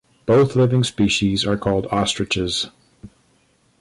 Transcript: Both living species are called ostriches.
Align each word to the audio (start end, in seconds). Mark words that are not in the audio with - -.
Both 0.25 0.55
living 0.55 0.83
species 0.83 1.45
are 1.45 1.57
called 1.57 1.85
ostriches. 1.91 2.71